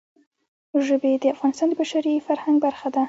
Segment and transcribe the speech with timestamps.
[0.85, 2.99] ژبې د افغانستان د بشري فرهنګ برخه ده.